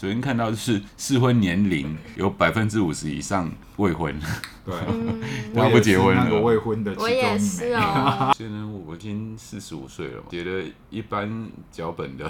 [0.00, 4.18] 昨天看到就是适婚年龄有百分之五十以上未婚，
[4.64, 4.74] 对，
[5.54, 6.24] 他不结婚了。
[6.24, 8.32] 那个未婚的其中一枚，我也是哦。
[8.34, 12.26] 现在我已经四十五岁了，写了一般脚本的。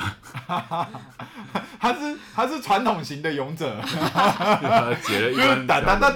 [1.78, 3.80] 他是他是传统型的勇者，
[5.06, 6.10] 写了一般哒哒哒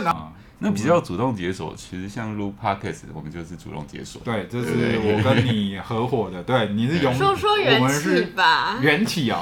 [0.00, 0.32] 哒。
[0.60, 4.20] 那比较主动解锁，其实像录 podcast，我们就是主动解锁。
[4.24, 6.42] 对，这是我跟你合伙的。
[6.42, 8.76] 对，你是勇，说说缘起吧。
[8.82, 9.40] 缘起啊，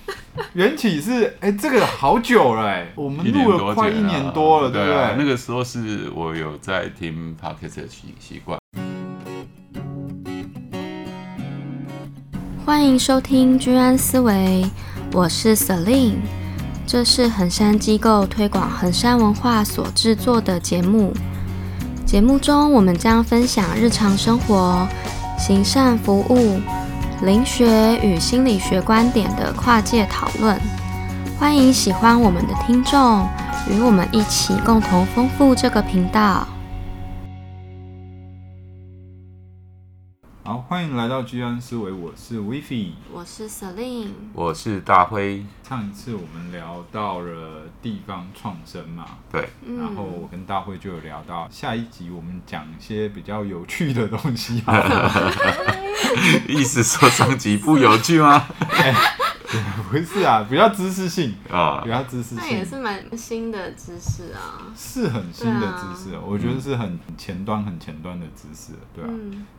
[0.53, 5.15] 缘起是哎，这个好久了哎，我们录了快一年多了，对不对？
[5.17, 8.59] 那个时候是我有在听 podcast 的习习惯。
[12.63, 14.67] 欢迎收听居安思维，
[15.15, 16.17] 我是 Celine。
[16.87, 21.13] 这是衡山机构推广衡山文化所制作的节目。
[22.07, 24.87] 节目中，我们将分享日常生活、
[25.37, 26.61] 行善服务、
[27.23, 30.57] 灵学与心理学观点的跨界讨论。
[31.41, 33.27] 欢迎喜欢我们的听众
[33.69, 36.47] 与我们一起共同丰富这个频道。
[40.47, 45.45] 好，欢迎来到居安思维，我是 WiFi，我是 Celine，我是大辉。
[45.69, 54.63] 上一次我们聊到了地方创生嘛，对，然后我跟大辉就有聊到下一集我们讲一些比较有趣的东西，
[56.47, 58.47] 意思说上集不有趣吗？
[58.71, 58.95] 欸
[59.91, 69.11] 不是啊，比较知识性啊，比较知识性，那也是蛮新的知识啊，是很新的知识，我觉得是很前端、很前端的知识，对啊，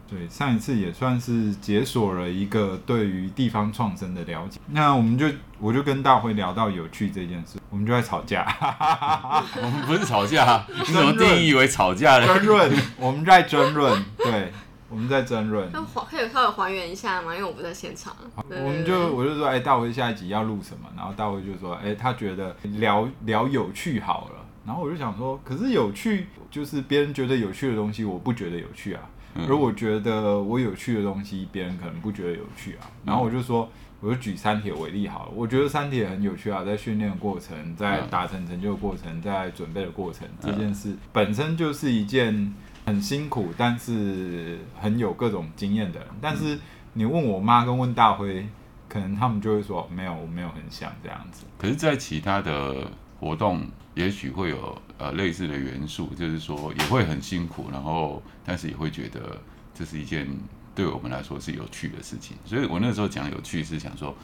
[0.09, 4.59] 对，上一次也算是解锁了一个对于地方创生的了解。
[4.67, 5.27] 那我们就
[5.59, 8.45] 我就跟大辉聊到有趣这件事，我们就在吵架，
[9.61, 12.27] 我们不是吵架，你怎么定义为吵架呢？
[12.27, 14.51] 争论，我们在争论，对。
[14.89, 15.69] 我们在争论，
[16.09, 17.35] 可以稍微还原一下吗？
[17.35, 18.15] 因为我不在现场。
[18.35, 20.87] 我们就我就说，哎、欸，大辉下一集要录什么？
[20.95, 24.45] 然后大辉就说，哎、欸，他觉得聊聊有趣好了。
[24.65, 29.01] 然后我就想说，可是有趣就是别人觉得有趣的东西，我不觉得有趣啊。
[29.47, 32.89] 而我觉得我有趣的东西，别人可能不觉得有趣啊。
[33.03, 33.69] 然后我就说，
[33.99, 35.31] 我就举三铁为例好了。
[35.35, 42.53] 我觉得三铁很有趣啊，在训练的过程，在达成成就的过程，在准备的过程，这件事本身就是一件。
[42.87, 46.07] 很辛苦，但是很有各种经验的人。
[46.21, 46.57] 但是
[46.93, 48.47] 你问我妈跟问大辉，
[48.87, 51.43] 可能他们就会说没有，我没有很想这样子。
[51.57, 52.89] 可是，在其他的
[53.19, 53.61] 活动，
[53.93, 59.37] 也许会有呃类似的元素，就是说也会很辛苦，然后但是也会觉得
[59.75, 60.25] 这是一件
[60.73, 62.37] 对我们来说是有趣的事情。
[62.45, 64.15] 所以我那时候讲有趣是想说，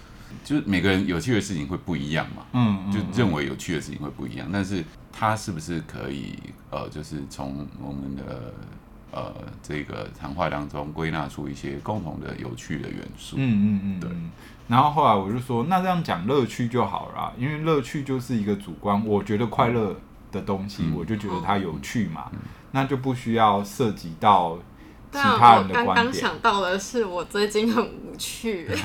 [0.45, 4.81] 就是每个人有趣的事情会不一样嘛，嗯，就认为有趣的事情会不一样，但是。
[5.13, 6.37] 他是不是可以
[6.71, 8.53] 呃，就是从我们的
[9.11, 9.31] 呃
[9.61, 13.35] 这个谈话当中归纳出一些共同的有趣的元素？
[13.37, 14.09] 嗯嗯嗯，对。
[14.67, 19.95] 然后后来我就说，那这样讲乐趣就好了，因为乐趣就是一个主观，我觉得快乐
[20.31, 22.39] 的东西，嗯、我就觉得它有趣嘛，嗯、
[22.71, 24.57] 那就不需要涉及到
[25.11, 25.85] 其他人的观点。
[25.85, 28.67] 我刚刚想到的是，我最近很无趣。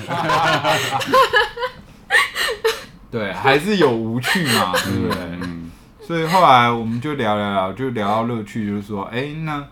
[3.10, 5.38] 对，还是有无趣嘛，对不对？
[6.08, 9.62] 嗯所以后来我们就聊聊聊，就聊到乐趣，就是说，哎，那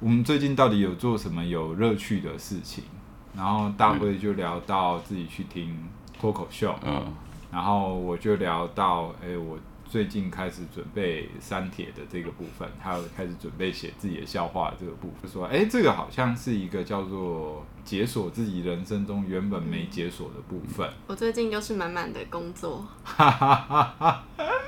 [0.00, 2.82] 我们最近到底有做什么有乐趣的事情？
[3.36, 5.76] 然后大辉就聊到自己去听
[6.18, 7.04] 脱口秀，嗯，
[7.52, 20.88] 然后我就聊到，哎，我最近开始准备删帖的这个部分，还有开始准备写自己的笑话的这个部分，就说，哎，这个好像是一个叫做解锁自己人生中原本没解锁的部分。
[21.06, 22.82] 我最近就是满满的工作。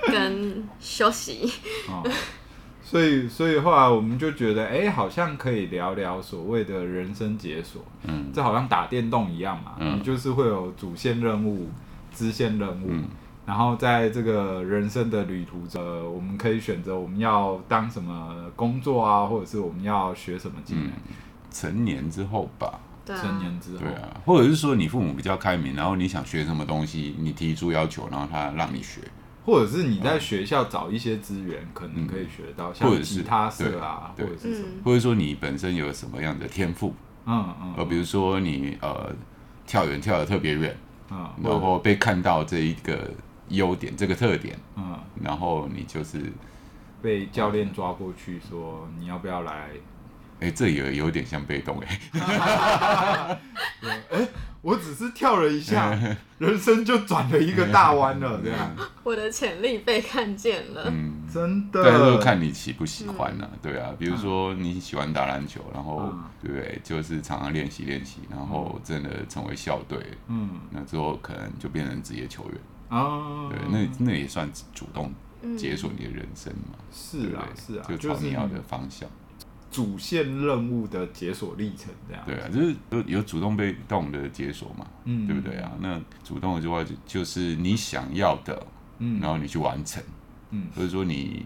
[0.13, 1.53] 跟休息、
[1.89, 2.03] 哦，
[2.83, 7.83] 所以所以后来我们就觉得，哎、欸，好像可以聊聊所谓的人生解锁。
[8.05, 11.69] 嗯，这好像打电动一样嘛，嗯，你就是会有主线任务、
[12.15, 13.05] 支线任务，嗯、
[13.45, 15.83] 然后在这个人生的旅途中，
[16.15, 20.87] 我们可以选择我们要当什么工作啊，或者是我们要学什么技能。
[20.87, 20.93] 嗯、
[21.51, 29.01] 成年之后吧，对啊、成年之后，对啊，或者是说你父母比较开明，然后你想学什么东西，你提出要求，然后他让你学。
[29.49, 36.95] 或者是你在学校找一些资源，可能可以学到，像吉他社啊，或者是什么，或者说你本身有什么样的天赋，
[37.25, 39.11] 嗯嗯，呃，比如说你呃
[39.67, 40.77] 跳远跳得特别远，
[41.11, 43.11] 嗯，然后被看到这一个
[43.49, 44.95] 优点，这个特点，嗯，
[45.25, 46.31] 然后你就是
[47.01, 49.71] 被教练抓过去说你要不要来？
[50.41, 51.99] 哎，这也有点像被动哎，
[55.13, 55.99] 跳了一下，
[56.39, 58.71] 人生就转了一个大弯了， 这样。
[59.03, 61.83] 我的潜力被看见了，嗯，真的。
[61.83, 63.49] 但是看你喜不喜欢呢？
[63.63, 66.13] 对啊，比如说你喜欢打篮球，然后
[66.43, 66.81] 对不对？
[66.85, 72.55] 就是常常练习练习，然后真的成为校队，嗯，那之后可能就变成职业球员。
[72.91, 75.13] 哦，对，那那也算主动
[75.57, 76.75] 解锁你的人生嘛？
[76.79, 79.09] 嗯、是啊，是啊，就朝你要的方向。
[79.71, 82.23] 主线任务的解锁历程，这样。
[82.27, 85.71] 对啊，就是有有主动被动的解锁嘛，嗯，对不对啊？
[85.81, 88.67] 那主动的话就就是你想要的，
[88.99, 90.03] 嗯，然后你去完成，
[90.51, 91.45] 嗯，或者说你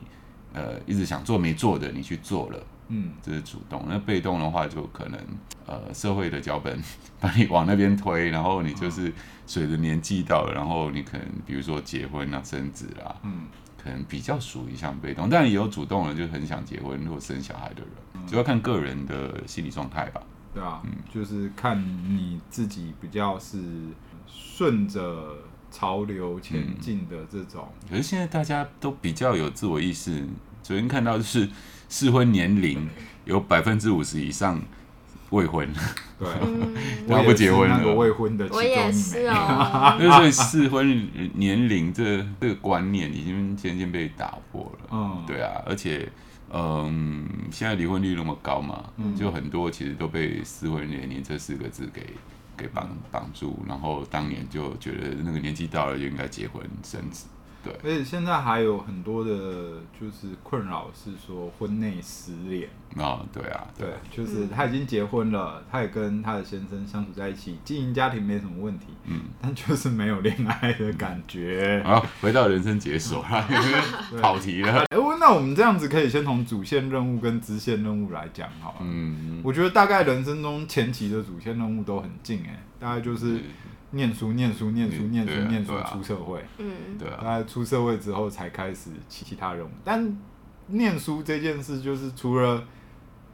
[0.53, 3.85] 呃一直想做没做的，你去做了，嗯，这是主动。
[3.89, 5.19] 那被动的话，就可能
[5.67, 6.81] 呃社会的脚本
[7.19, 9.13] 把你往那边推，然后你就是
[9.47, 13.47] 随着年纪到了，然后你可能比如说结婚啊、生子啊，嗯。
[13.83, 17.91] 可能比较属于像被动，但也有主动的，就很想结婚或生小孩的人，
[18.23, 20.23] 嗯、就要看个人的心理状态吧。
[20.55, 23.59] 对啊，嗯，就是看你自己比较是
[24.27, 25.37] 顺着
[25.71, 27.89] 潮流前进的这种，嗯。
[27.91, 30.27] 可是现在大家都比较有自我意识，
[30.63, 31.49] 昨天看到就是
[31.89, 32.89] 适婚年龄
[33.25, 34.61] 有百分之五十以上。
[35.31, 35.67] 未婚，
[36.19, 36.29] 对，
[37.09, 39.97] 他不结婚那个未婚的，我也是哦。
[39.99, 44.89] 所以适婚年龄这这个观念已经渐渐被打破了。
[44.91, 46.07] 嗯，对啊，而且，
[46.54, 48.84] 嗯，现在离婚率那么高嘛，
[49.16, 52.14] 就很多其实都被适婚年龄这四个字给
[52.56, 57.26] 给绑绑住，然后当年就觉得那个年纪到了就应该结婚生子。
[57.62, 59.31] 对，而且现在还有很多的，
[60.00, 71.81] 就是困扰是说婚内失恋啊，对啊，对，就是他已经结婚了，他也跟他的先生相处在一起，经营家庭没什么问题，嗯，但就是没有恋爱的感觉。
[71.87, 73.25] 好，回到人生解锁，
[74.20, 74.81] 跑题了。
[74.81, 74.87] 哎，
[75.20, 78.76] 那我们这样子可以先从主线任务跟支线任务来讲好了。
[78.81, 83.41] 嗯，我觉得大概人生中前期的主线任务都很近，哎，大概就是。
[83.93, 86.44] 念书，念书，念书，念书，念书，出社会。
[86.59, 87.19] 嗯，对啊。
[87.23, 90.19] 大概出社会之后才开始其其他任务，但
[90.69, 92.62] 念书这件事，就是除了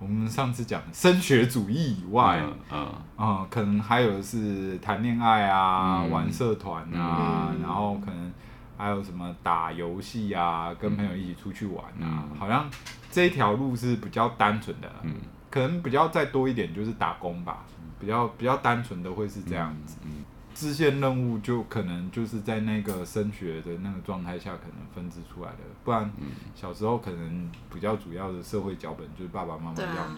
[0.01, 2.89] 我们上次讲升学主义以外，嗯
[3.19, 8.33] 嗯，可能还有是谈恋爱啊，玩社团啊，然后可能
[8.77, 12.69] 还有什么打游戏啊，跟朋友一起出去玩啊，好像
[13.11, 14.91] 这一条路是比较单纯的。
[15.03, 15.15] 嗯，
[15.51, 17.65] 可能比较再多一点就是打工吧，
[18.01, 19.99] 比较比较单纯的会是这样子。
[20.05, 20.25] 嗯。
[20.59, 25.59] 支线任务就可能就是在那个升学的那个状态下，可能分支出来的。
[25.85, 26.11] 不然，
[26.53, 30.17] 小时候可能比较主要的社会脚本就是爸爸妈妈要你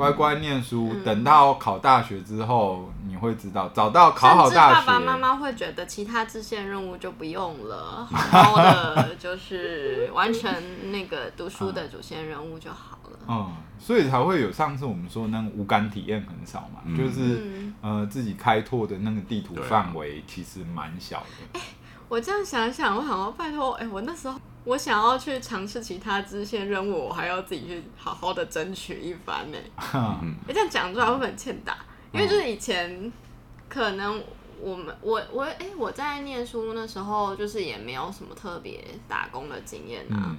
[0.00, 4.86] 乖乖念书，嗯、等到考大学之后，你会知道找到考好大学。
[4.86, 10.50] 爸爸妈妈会觉得其他支线任务就不用了，好好的就是完成
[10.90, 13.18] 那个读书的主线任务就好了。
[13.28, 21.18] 嗯，所以才会有上次我们说那个无感体验很少嘛，嗯、就是呃自己开拓的那个地图范围其实蛮小
[21.52, 21.60] 的。
[21.60, 21.66] 欸，
[22.10, 24.38] 我这样想想，我想要拜托，哎，我那时候。
[24.62, 29.56] 我想要去尝试其他支线任务，我还要自己去好好的争取一番呢。
[30.46, 31.78] 哎，这样讲出来会不会很欠打？
[32.12, 33.10] 因为就是以前
[33.70, 34.22] 可能
[34.60, 40.28] 我们我我哎、欸、我在念书那时候就是也没有什么特别打工的经验啊。
[40.28, 40.36] 嗯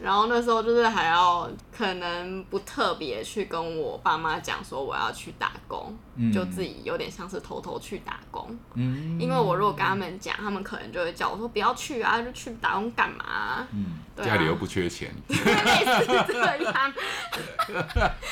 [0.00, 8.58] 然后那时候就是还要可能不特别去跟我爸妈讲说我要去打工，嗯、就自己有点像是偷偷去打工。
[8.74, 13.68] 嗯，因为我如果跟他们讲，他们可能就会叫我说不要去啊，就去打工干嘛、啊？
[13.72, 16.92] 嗯，家里又不缺钱， 类似这样。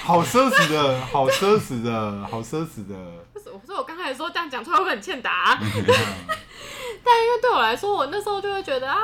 [0.03, 2.95] 好奢侈的，好奢侈的，好奢侈的。
[3.65, 5.69] 所以我刚才说这样讲出来会很欠打， 但
[7.23, 8.99] 因为对我来说，我那时候就会觉得啊。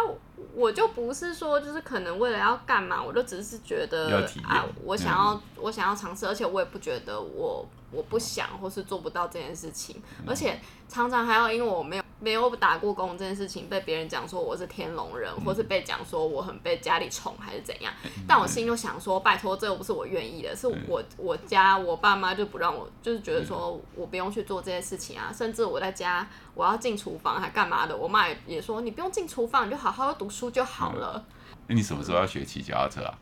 [0.54, 12.02] 我就不是说，就是可能为了要干嘛，我就只是觉得啊，我想要，嗯、我想要尝试，而且我也不觉得我我不想或是做不到这件事情，嗯、而且常常还要因为我没有。
[12.20, 31.24] 没有打过工这件事情被别人讲说我是天龙人，嗯、或是被讲说我很被家里宠还是怎样，嗯、但我心里就想说，拜托，这又不是我愿意的，是我我家我爸妈就不让我，就是觉得说我不用去做这些事情啊，甚至我在家我要进厨房还干嘛的，我妈也也说你不用进厨房，你就好好读书就好了。
[31.68, 33.14] 那、嗯、你什么时候要学骑脚踏车啊？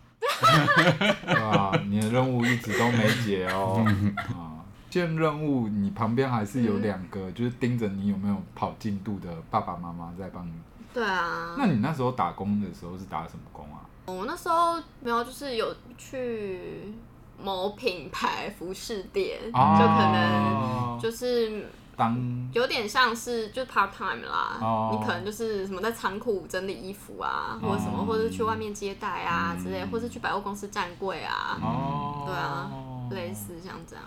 [1.29, 3.85] 哇，你的任务一直都没解哦。
[4.91, 10.53] 线任务，你旁边还是有两个，嗯、就是盯着你有没有跑进度的爸爸妈妈在帮你。
[10.95, 11.55] 对啊。
[11.59, 13.85] 那你那时候打工的时候是打什么工啊？
[14.07, 16.95] 我那时候没有，就是有去
[17.39, 24.57] 某品牌服饰店，哦、就可能就是当有点像是就 part time 啦。
[24.61, 31.59] 哦、你可能就是什么在仓库整理衣服啊，或者什么，哦、或者是去外面接待啊、嗯、之类，或者是去百货公司站柜啊。
[31.61, 32.25] 哦。
[32.27, 32.71] 对啊，
[33.11, 34.05] 类似像这样。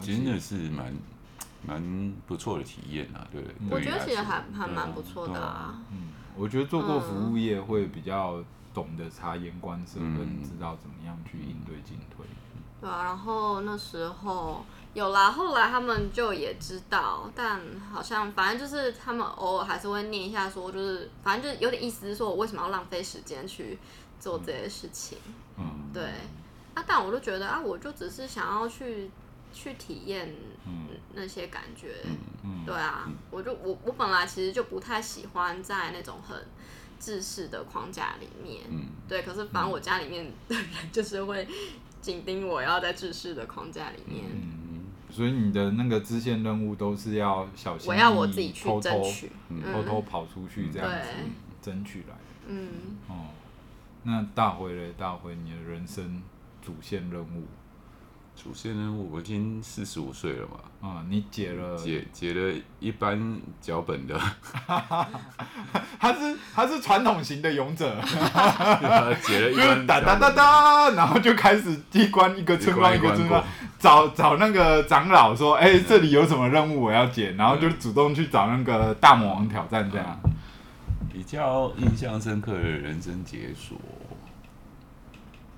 [0.00, 0.94] 真的是蛮
[1.66, 3.42] 蛮不错的体验啊，对。
[3.70, 5.80] 我觉得其实还还蛮不错的啊。
[5.90, 8.42] 嗯，我觉得做过服务业会比较
[8.74, 12.26] 懂得察言观色，跟知道怎么样去应对进退。
[12.80, 17.60] 对啊，然后那时候有啦，后来他们就也知道，但
[17.92, 23.78] 好像反正就是他们偶尔还是会念一下，说就是反正就是有点意思，是说我为什么要浪费时间去
[24.18, 25.16] 做这些事情？
[25.56, 26.02] 嗯，对。
[26.74, 29.10] 啊，但我就觉得啊，我就只是想要去
[29.52, 30.34] 去体验
[31.14, 31.94] 那些感觉，
[32.64, 33.14] 对啊，嗯。
[33.30, 36.36] 我就我我本来其实就不太喜欢在那种很
[36.98, 41.46] 制式的框架里面，嗯，对，可是反正我家里面的人就是会
[42.00, 51.30] 紧盯我要在制式的框架里面，嗯，所以你的那个支线任务都是要小心，我要我自己去偷偷争取，嗯偷偷跑出去这样子对。
[51.62, 52.16] 争取来。
[52.48, 52.68] 嗯，
[53.08, 53.28] 哦，
[54.02, 56.20] 那大回嘞，大回，你的人生
[56.60, 57.46] 主线任务，
[58.34, 64.18] 主线任务我已经四十五岁了嘛，啊、你解了，解解了一般脚本的，
[66.00, 67.94] 他是他是传统型的勇者，
[69.22, 73.44] 解了一就是般哒哒哒哒，然后就开始一关一个村庄一个村庄，
[73.78, 80.18] 找找那个长老说，哎、这里有什么任务我要解，然后就主动去找那个大魔王挑战这样。
[81.12, 83.78] 比较印象深刻的人生解锁，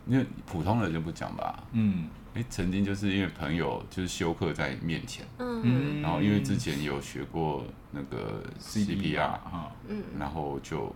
[0.06, 1.62] 因为普通人就不讲吧。
[1.72, 6.02] 嗯哎，曾经就是因为朋友就是休克在面前，嗯。
[6.02, 10.02] 然后因为之前有学过那个 CPR，啊，嗯。
[10.18, 10.92] 然后就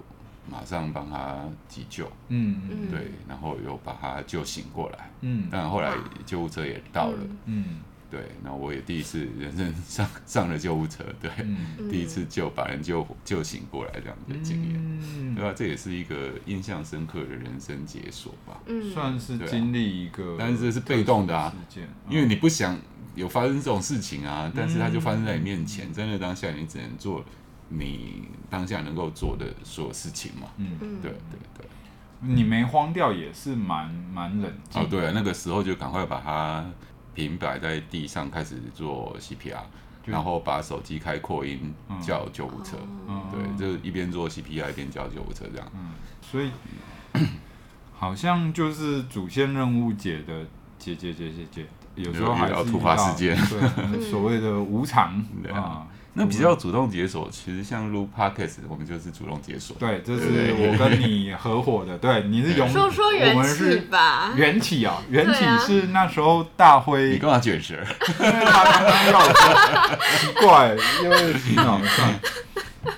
[0.50, 2.90] 马上帮他急救，嗯嗯。
[2.90, 5.11] 对，然后又把他救醒过来。
[5.21, 5.47] 嗯。
[5.50, 5.95] 但后来
[6.26, 7.80] 救护车也到了，嗯
[8.11, 14.75] 对，然后我也第一次人生上 上了救护车，对，嗯第一次救把人救救醒过来这样的经验。
[14.77, 18.59] 嗯对吧、这也是一个印象深刻的人生解锁吧。
[18.67, 22.77] 嗯，算是经历一个，但是这是被动的啊事件，因为你不想
[23.15, 27.25] 有发生这种事情啊，但是它就发生在你面前，在那当下你只能做
[27.69, 30.49] 你当下能够做的所有事情嘛。
[30.57, 31.67] 嗯，嗯对对对。
[32.21, 34.83] 你没慌掉也是蛮蛮冷静。
[34.83, 36.69] 哦，对啊，那个时候就赶快把它
[37.19, 39.59] 平摆在地上，开始做 CPR，
[40.07, 42.77] 然后把手机开扩音嗯叫救护车。
[43.09, 45.67] 嗯对，就一边做 CPR 一边叫救护车这样。
[45.75, 45.91] 嗯，
[46.23, 46.49] 所以
[47.93, 50.47] 好像就是主线任务解的
[50.79, 55.21] 解解解解解，有时候还是遇到突发事件对，所谓的无常
[55.53, 55.89] 啊。
[56.19, 59.77] 那比较主动解锁，其实像录 Podcast，我们就是主动解锁。
[59.79, 67.75] 对，这是我跟你合伙的，对，你是勇，说说我缘起们是吧，缘起啊，缘起是那时候大辉，你干嘛卷舌？
[68.19, 72.21] 因为他刚刚要我，奇 怪，因为洗脑算了。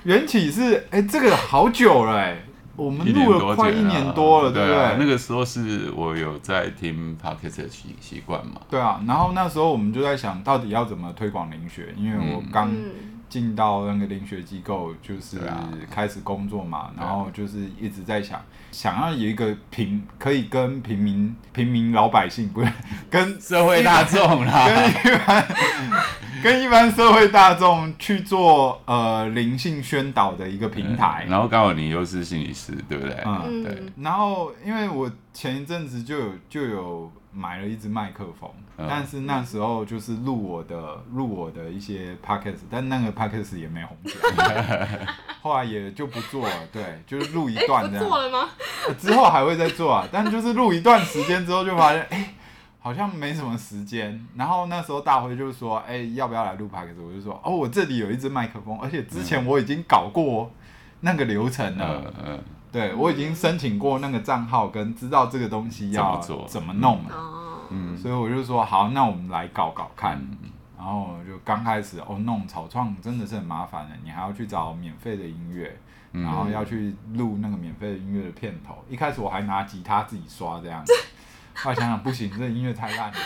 [0.05, 2.43] 缘起是，哎、这个好久了，哎，
[2.85, 4.83] 我们录了快一年多了，对不对？
[4.83, 8.61] 啊那个时候是我有在听 Podcast 的习习惯嘛。
[8.71, 12.91] 对啊，然后那时候我们就在想到底要怎么推广灵学，因为我刚嗯
[13.29, 15.39] 进到那个灵学机构，就是
[15.91, 22.73] 开始工作嘛，然后就是一直在想，想要有一个平可以跟平民平民老百姓，不是
[23.09, 25.47] 跟社会大众啦，跟一般
[26.42, 31.26] 跟一般社会大众去做呃灵性宣导的一个平台。
[31.28, 33.16] 然后刚好你又是心理师，对不对？
[33.26, 33.82] 嗯对。
[34.02, 44.99] 然后因为我前一阵子就有就有买了一支麦克风，嗯但是那时候就是录我的录我的一些 podcast，但那个 podcast 也没红起来，
[45.42, 46.54] 后来也就不做了。
[46.73, 48.04] 对，就是录一哎，段这样。
[48.04, 48.49] 不做了吗？
[48.88, 52.35] 呃之后还会再做啊，但就是录一段时间之后就发现，哎、
[52.81, 54.27] 好像没什么时间。
[54.35, 57.01] 然后那时候大辉就说，哎、要不要来录 podcast？
[57.01, 60.51] 我就说，哦，我这里有一支麦克风，而且之前我已经搞过
[61.01, 62.03] 那个流程了。
[62.05, 70.17] 嗯嗯，对，我已经申请过那个账号，跟知道这个东西要怎么做怎么弄了，哦，嗯所以我就说好，那我们来搞搞看。
[70.19, 75.79] 嗯然后就刚开始哦，弄草创真的是很麻烦的，你还要去找免费的音乐，
[76.13, 78.83] 嗯然后要去录那个免费的音乐的片头。
[78.89, 80.83] 一开始我还拿吉他自己刷这样，
[81.54, 83.16] 后来想想不行，这音乐太烂了，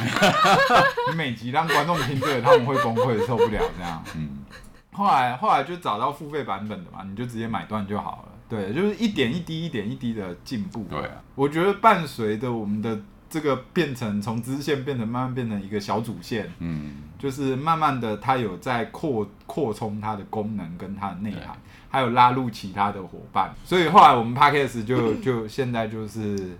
[1.10, 4.02] 你每集让观众听这个，他们会崩溃，受不了这样。
[4.16, 4.44] 嗯，
[4.92, 8.32] 后来后来就找到付费版本的嘛，你就直接买断就好了。
[8.48, 10.84] 对，就是一点一滴、一点一滴的进步。
[10.90, 13.00] 对啊，我觉得伴随着我们的
[13.30, 21.56] 这个变成从支线变成慢慢变成一个小主线，嗯，就是慢慢的它有在扩扩充它的功能跟它的内涵，
[21.88, 23.52] 还有拉入其他的伙伴。
[23.64, 26.56] 所以后来我们 Podcast 就就现在就是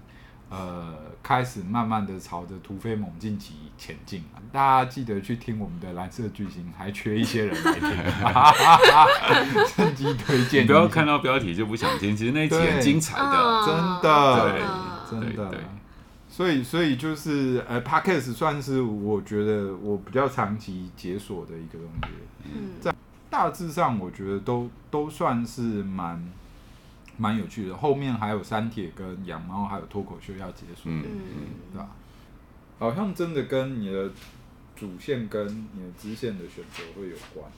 [0.55, 4.41] 呃开始慢慢的朝着突飞猛进级前进了。
[4.53, 7.91] 大家记得去听我们的蓝色巨星，还缺一些人来听，
[9.67, 10.63] 趁机推荐。
[10.63, 13.25] 你不要看到标题就不想听，其实那一集很精彩的。
[13.25, 14.63] 嗯真的对
[15.11, 15.61] 真的对对。
[16.29, 22.09] 所以，所以就是呃 Podcast 算是我觉得我比较长期解锁的一个东西。
[22.53, 22.95] 嗯在
[23.31, 26.23] 大致上，我觉得都都算是蛮
[27.17, 27.77] 蛮有趣的。
[27.77, 31.89] 后面还有三铁跟养猫，还有脱口秀要结束，嗯嗯对吧？
[32.79, 34.11] 好像真的跟你的
[34.75, 37.51] 主线跟你的支线的选择会有关。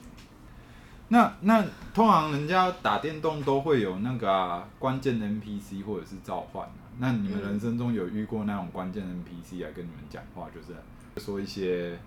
[1.09, 6.83] 那那通常人家打电动都会有那个啊关键 NPC 或者是召唤啊。
[6.99, 10.75] 那你们人生中有遇过那种关键 NPC 来跟你们讲话，就是
[11.23, 11.97] 说一些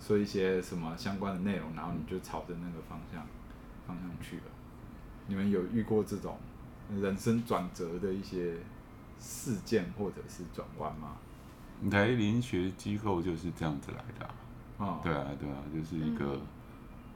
[0.00, 3.26] 说一些什么相关的内容，然后你就朝着那个方向
[3.86, 4.42] 方向去了。
[5.26, 6.38] 你们有遇过这种
[7.00, 8.54] 人生转折的一些
[9.18, 11.16] 事件或者是转弯吗？
[11.90, 14.34] 来临学机构就是这样子来的啊。
[14.78, 16.40] 哦，对啊，对啊，就是一个。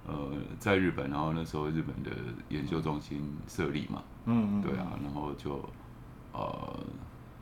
[0.06, 2.10] 呃，在日本，然后那时候日本的
[2.48, 5.62] 研究中心设立嘛，嗯，对啊，然后就
[6.32, 6.80] 呃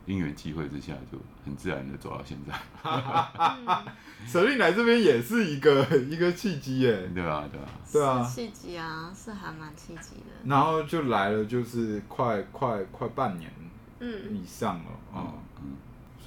[0.07, 2.53] 因缘机会之下，就很自然的走到现在。
[4.25, 10.31] 舍利来这边也是一个 一个契机耶，对啊，对啊，对啊，契机啊，是还蛮契机的。
[10.45, 13.51] 然后就来了，就是快快快半年，
[13.99, 15.75] 嗯，以上了，嗯嗯。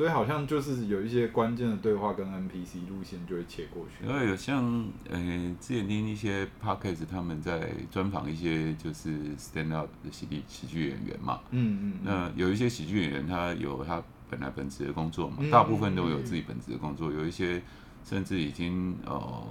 [0.01, 4.07] 嗯所以好像就是有一些关键的对话跟 NPC 路线就会切过去。
[4.07, 5.19] 因为有像呃
[5.61, 11.41] 之前听一些 Podcast 他们在专访一些就是 stand up 的喜剧喜剧演员嘛。
[11.51, 11.93] 嗯嗯。
[12.03, 17.61] 那有一些喜剧演员他有他本来本职的工作嘛，嗯、大部分都有自己本职的工作，有一些
[18.03, 19.43] 甚至已经呃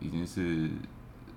[0.00, 0.68] 已经是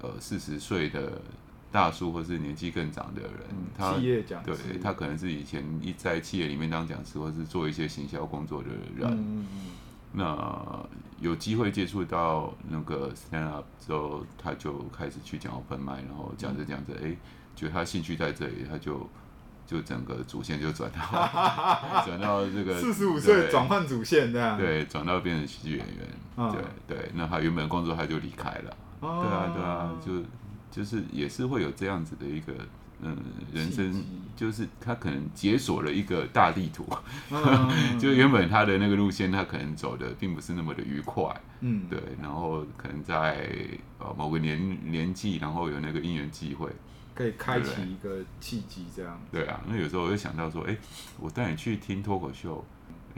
[0.02, 1.22] 呃四十岁的。
[1.72, 9.08] 大叔或是年纪更长的人，嗯、他企业讲，对他可能是以前一在企业里面当讲师，或是做一些行销工作的人。
[9.12, 9.72] 嗯嗯、
[10.12, 10.86] 那
[11.20, 17.16] 有机会接触到那个 stand up 之后，他就开始去讲 open mic，然后讲着讲着，哎、
[17.56, 19.08] 觉得他兴趣在这里，他就
[19.68, 21.00] 就整个主线就转到
[22.04, 26.08] 转到这个四十五岁转换主线这样，对，转到变成喜剧演员。
[26.38, 28.78] 嗯、对对，那他原本工作他就离开了。
[29.02, 30.28] 哦、对啊对啊，就。
[30.72, 32.54] 就是也是会有这样子的一个
[33.02, 33.18] 嗯
[33.54, 34.04] 人生，
[34.36, 36.86] 就是他可能解锁了一个大地图，
[38.00, 43.50] 就原本他的那个路线，他可能走的并不是那么的愉快，嗯，对，然后可能在
[44.00, 46.70] 呃某个年年纪，然后有那个因缘机会，
[47.16, 50.78] 可以开启一个契机，这样，对啊，那有时候我就想到说，哎，
[51.20, 52.64] 我带你去听脱口秀。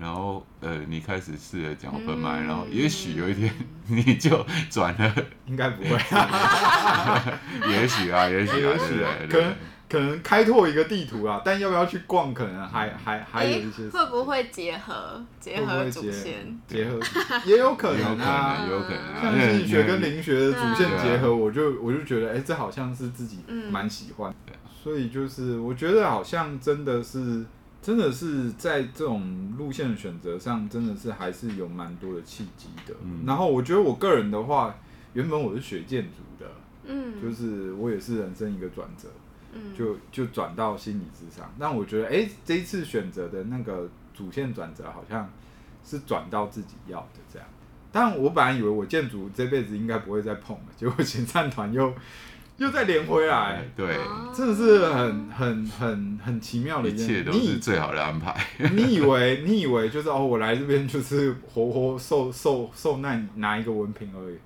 [0.01, 3.53] 然后，呃，你开始试着讲分麦，嗯、然后也许有一天
[3.85, 5.89] 你就转了，应该不会，
[7.71, 9.53] 也许啊，也许啊， 许啊，可能
[9.87, 16.99] 可能开拓一个地图啊，但要不要去逛，可能还还还有一些，会不会结合结合主线，结合
[17.45, 27.45] 也有可能啊，有可能，像心理学跟灵学的主线结合，我就我就觉得，哎，这好像是自己蛮喜欢的，所以就是我觉得好像真的是。
[27.81, 32.93] 真的是在这种路线的选择上，真的是还是有蛮多的契机的。
[33.03, 34.75] 嗯、然后我觉得我个人的话，
[35.13, 36.51] 原本我是学建筑的，
[36.85, 39.07] 嗯，就是我也是人生一个转折，
[39.53, 41.51] 嗯，就就转到心理智商。
[41.57, 45.27] 但我觉得，哎、欸，这一次选择的那个主线转折，好像
[45.83, 47.47] 是转到自己要的这样。
[47.91, 51.91] 但我本来以为我建筑这辈子应该不会再碰了，结果行善团又。
[52.61, 53.97] 又再连回来，对，
[54.35, 58.39] 真的是很很很很奇妙的一件事，一切都是最好的安排。
[58.73, 64.37] 你以为你以为就是哦，我来这边就是活活受受受难拿一个文凭而已，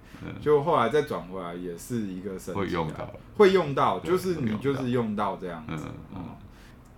[0.41, 5.83] 就后来再转回来也是一个神奇，会用到，会用到，就是你就是用到这样子，
[6.15, 6.23] 嗯，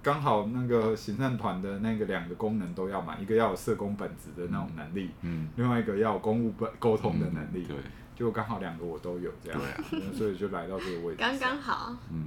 [0.03, 7.75] 刚好那个行善团的那个两个功能都要嘛，一个要有社工本质的那种能力，嗯，另外一个要有公务本沟通的能力，对。
[8.17, 12.25] 就刚好两个我都有这样，对啊，所以就来到这个位置，刚刚好，嗯，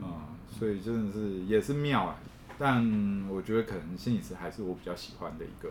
[0.48, 2.16] 所以真的是也是妙啊。
[2.56, 5.68] 但我觉得可能心理师还是我比较喜欢的一个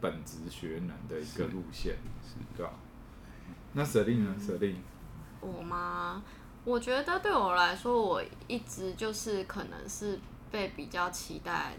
[0.00, 1.94] 本职学能的一个路线，
[2.24, 2.72] 是，对吧？
[3.74, 4.34] 那舍利呢？
[4.44, 4.74] 舍利，
[5.40, 6.22] 我吗？
[6.64, 10.18] 我觉得对我来说，我一直就是可能是
[10.50, 11.74] 被比较期待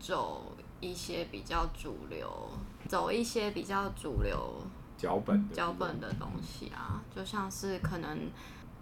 [0.00, 2.50] 走一些比较主流，
[2.88, 4.60] 走一些比较主流。
[4.98, 8.18] 脚本脚本的东西啊，就像是可能，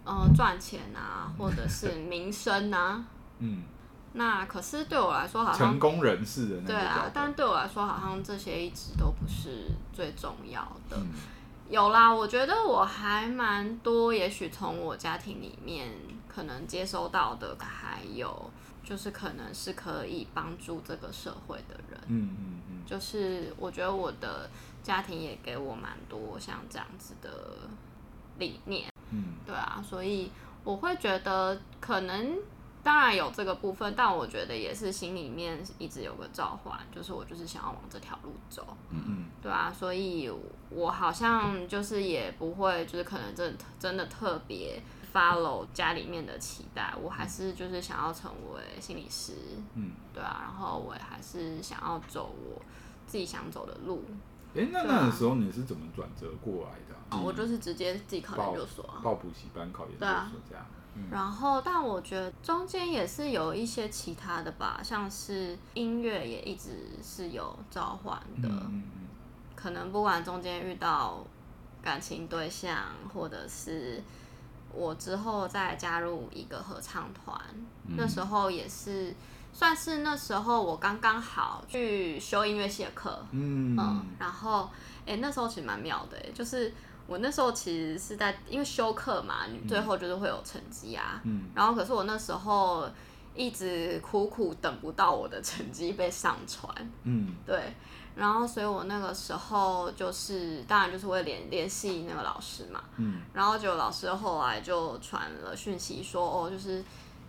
[0.03, 3.05] 呃，赚钱啊，或者是 名声啊，
[3.39, 3.63] 嗯，
[4.15, 10.97] 那可是对我来说，好像成功人士的那对啊，但对我来说，好像这些一直都不是最重要的。
[10.97, 11.11] 嗯、
[11.69, 15.93] 有啦，我觉得我还蛮多，也许从我家庭里面
[16.27, 18.51] 可能接收到的，还有
[18.83, 22.01] 就是可能是可以帮助这个社会的人。
[22.07, 24.49] 嗯嗯嗯，就是我觉得我的。
[24.87, 27.69] 家庭也给我蛮多像这样子的
[28.39, 30.31] 理念，嗯，对啊，所以
[30.63, 32.39] 我会觉得可能
[32.85, 40.31] 当然有这个部分，但我觉得也是心里面一直有个召唤，就是我就是想要往这条路走，嗯嗯，对啊，所以
[40.71, 44.81] 我好像就是也不会就是可能真真的特别
[45.13, 49.33] follow 家里面的期待，我还是就是想要成为心理师，
[49.75, 52.63] 嗯，对啊，然后我还是想要走我
[53.05, 54.05] 自己想走的路。
[54.57, 57.23] 哎、欸，那那个时候你是怎么转折过来的、啊嗯？
[57.23, 60.65] 我就是直接自己考研究所啊，报补习班考研究所这样。
[60.99, 66.71] 嗯、然后，但我觉得中间也是有一些其他的吧，像是音乐也一直
[67.03, 68.49] 是有召唤的。
[68.49, 69.07] 嗯嗯嗯。
[69.55, 71.23] 可能不管中间遇到
[71.83, 72.79] 感情对象，
[73.13, 74.03] 或者是
[74.73, 77.39] 我之后再加入一个合唱团，
[77.87, 79.15] 嗯、那时候也是
[79.57, 83.19] 算是那时候我刚刚好去修音乐系的课。
[83.31, 84.07] 嗯，嗯。
[84.19, 84.69] 然后，
[85.07, 86.71] 哎，那时候其实蛮妙的，就是。
[87.09, 91.21] 我那时候其实是在因为修课嘛，你最后就是会有成绩啊。
[91.23, 91.45] 嗯。
[91.55, 92.91] 然后可是我那时候
[93.33, 96.93] 一直苦苦等不到我的成绩被上传。
[97.05, 97.37] 嗯。
[97.47, 97.77] 对。
[98.17, 102.83] 然后所以我那个时候就是当然就是会联联系那个老师嘛。
[102.97, 103.21] 嗯。
[103.33, 106.85] 然后就老师后来就传了讯息说哦，就是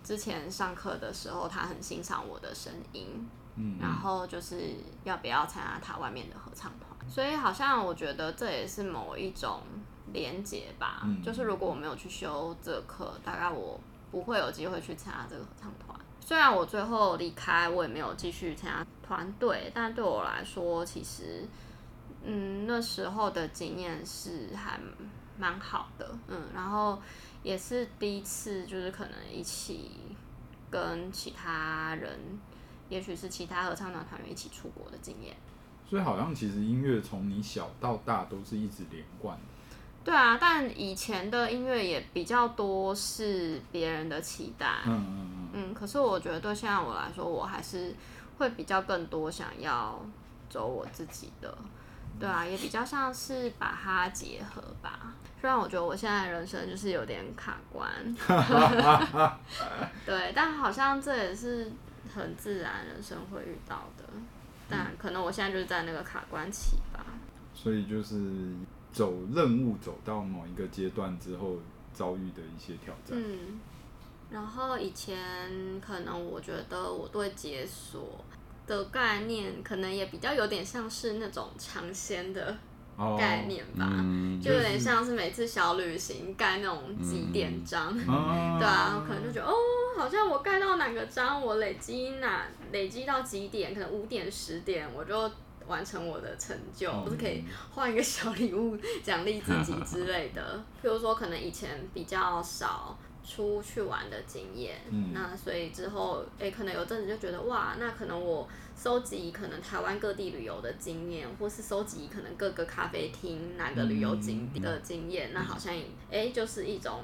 [0.08, 3.28] 之前上课的时候他很欣赏我的声音。
[3.56, 3.76] 嗯。
[3.78, 4.56] 然后就是
[5.04, 7.10] 要不要参加他外面的合唱团。
[7.10, 9.60] 所以好像我觉得这也是某一种
[10.14, 13.78] 连结吧，嗯，就是如果我没有去修这课，大概我
[14.10, 15.98] 不会有机会去参加这个合唱团。
[16.20, 21.46] 虽然我最后离开，我也没有继续参加团队，但对我来说，其实，
[22.22, 24.80] 嗯，那时候的经验是还
[25.38, 27.00] 蛮好的，嗯，然后
[27.42, 29.92] 也是第一次，就是可能一起
[30.70, 32.18] 跟其他人，
[32.88, 35.36] 也许是其他合唱团团员一起出国的经验。
[35.88, 39.42] 所以好像其实音乐从你小到大都是一直连贯的。
[40.04, 44.66] 对啊，但以前的音乐也比较多是别人的期待。
[44.86, 45.48] 嗯嗯嗯。
[45.52, 47.94] 嗯，可是我觉得对现在我来说，我还是
[48.38, 50.00] 会比较更多想要
[50.50, 51.56] 走我自己的。
[52.18, 55.14] 对啊，也比较像是把它结合吧。
[55.40, 57.88] 虽然我觉得我现在人生就是有点卡关。
[60.04, 61.70] 对，但好像这也是
[62.14, 64.04] 很自然人生会遇到的。
[64.68, 67.04] 但可能我现在就是在那个卡关期吧，
[67.54, 68.52] 所以就是
[68.92, 71.56] 走任务走到某一个阶段之后
[71.94, 73.16] 遭遇的一些挑战。
[73.16, 73.58] 嗯，
[74.30, 78.22] 然后以前可能我觉得我对解锁
[78.66, 82.58] 的概念可能也比较有点像是那种尝鲜的。
[83.16, 89.54] 概念吧，哦嗯，就有点像是每次小旅行盖那种几点章，嗯， 对啊，可能就觉得哦，
[89.96, 95.30] 好像我盖到哪个章，我累积哪累积到几点，可能五点十点，我就
[95.66, 100.62] 完成我的成就，或，嗯，是可以换一个小礼物奖励自己之类的。
[100.82, 108.48] 譬如说，可能以前比较少出去玩的经验，嗯，那所以之后诶，欸，可能有阵子就觉得哇，那可能我。
[108.80, 117.02] 收集可能台湾各地旅游的经验，或是收集可能各个咖啡厅哪个旅游景点的经验，那好像哎、欸，就是一种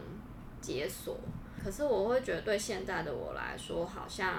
[0.61, 1.19] 解锁。
[1.61, 4.33] 可是我会觉得，对现在的我来说，好像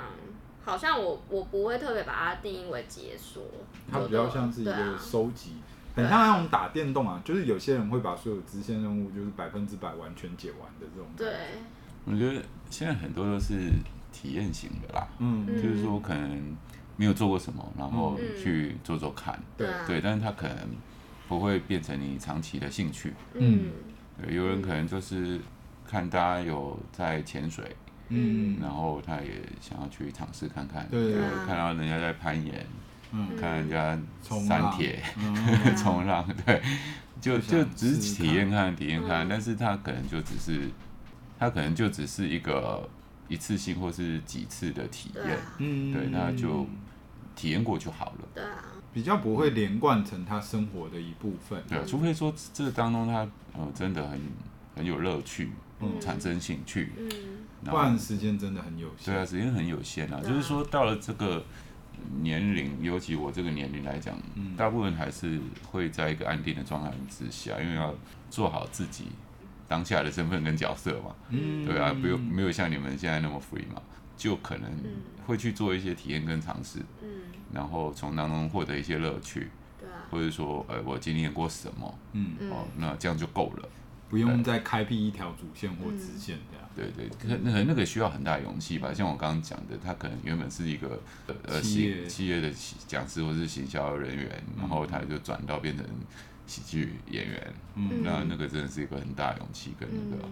[0.63, 3.43] 好像我我不会特别把它定义为解锁。
[3.91, 5.55] 它比较像是一个收集，
[5.93, 11.09] 很像那种打电动啊，就是有些人会把所有支线任务就是百分之百完全解完的这种。
[11.17, 11.33] 对，
[12.05, 13.55] 我觉得现在很多都是
[14.13, 16.55] 体验型的啦，嗯，就是说可能。
[16.97, 20.57] 没有做过什么，然后去做做看，嗯、对，但是他可能
[21.27, 23.71] 不会变成你长期的兴趣，嗯，
[24.21, 25.39] 对，有人可能就是
[25.87, 27.75] 看大家有在潜水，
[28.09, 32.65] 嗯，然后他也想要去尝试看看，对，对，看到人家在攀岩，
[33.11, 35.01] 嗯，看人家三铁，
[35.75, 36.61] 冲浪， 浪，对，
[37.19, 40.69] 就就只是体验看体验看，但是他可能就只是，
[41.39, 42.87] 他可能就只是一个
[43.27, 46.65] 一次性或是几次的体验，嗯，对，那就。
[47.35, 51.61] 体验过就好了，对啊，比较不会连贯成他生活的一部分。
[51.67, 54.17] 对，除非说这个当中他呃真的很
[54.73, 57.09] 很有乐趣，嗯，产生兴趣，嗯，
[57.65, 59.13] 不然时间真的很有限。
[59.13, 60.21] 对啊，时间很有限啊。
[60.23, 61.43] 就是说到了这个
[62.21, 65.37] 年龄，尤其我这个年龄来讲，嗯，大部分还是
[65.69, 67.93] 会在一个安定的状态之下，因为要
[68.29, 69.07] 做好自己
[69.67, 73.81] 当下的身份跟角色嘛，嗯，对啊，不用没有像你们现在那么 free 嘛。
[74.17, 74.71] 就可能
[75.27, 77.09] 会去做一些体验跟尝试，嗯，
[77.51, 83.67] 然后从当中获得一些乐趣，对啊，或者说，呃，我经历过什么，嗯，哦，那这样就够了，
[84.09, 86.89] 不用再开辟一条主线或支线这样，对。
[86.95, 88.93] 对，可那那个需要很大勇气吧？
[88.93, 91.01] 像我刚刚讲的，他可能原本是一个
[91.43, 92.07] 呃企业。
[92.07, 92.49] 企业的
[92.87, 95.85] 讲师或是行销人员，然后他就转到变成
[96.47, 100.23] 喜剧演员，嗯，那那个真的是一个很大勇气跟那个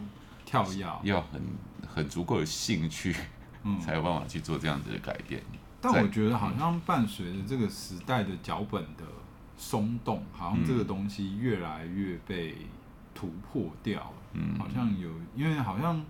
[0.46, 1.42] 跳跃，要很
[1.88, 3.16] 很足够的兴趣。
[3.64, 5.42] 嗯， 才有办法去做这样子的改变。
[5.80, 9.04] 但我觉得好像伴随着这个时代的脚本的
[9.58, 12.56] 松动，好像这个东西越来越被
[13.14, 14.14] 突破掉了。
[14.34, 16.04] 嗯，好像有，因为好像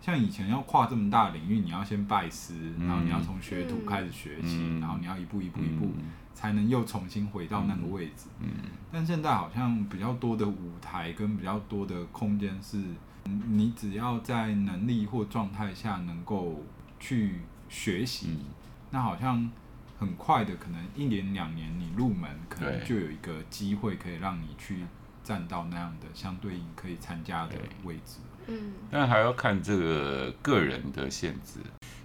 [0.00, 5.92] 像以前要跨这么大领域，你要先拜师，嗯、然后你要从学徒开始学起，嗯、然后你要一步一步一步，
[6.32, 8.28] 才能又重新回到那个位置。
[8.40, 8.48] 嗯，
[8.90, 12.82] 但现在好像比较多的舞台跟比较多的空间是，
[13.24, 16.64] 你只要在能力或状态下能够
[16.98, 18.44] 去学习，嗯、
[18.90, 19.50] 那好像
[19.98, 24.84] 很快的，可能一年两年你入门，可能就有一个机会可以让你去
[25.22, 28.20] 站到那样的相对应可以参加的位置。
[28.50, 31.60] 嗯，但还要看这个个人的限制，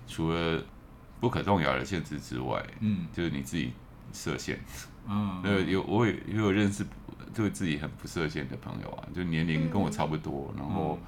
[0.08, 0.64] 除了
[1.20, 3.74] 不可动摇的限制之外，嗯，就是你自己
[4.14, 4.60] 设限。
[5.08, 6.86] 嗯， 呃，有我也也有认识
[7.34, 11.00] 对自己很不设限的朋友啊，就年龄跟我差不多，嗯、然后